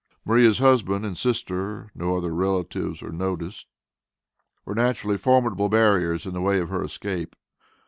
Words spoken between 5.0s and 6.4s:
formidable barriers in